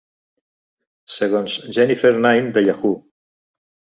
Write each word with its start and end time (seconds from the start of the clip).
Segons 1.15 1.57
Jennifer 1.77 2.13
Nine 2.23 2.51
de 2.57 2.65
Yahoo! 2.69 2.95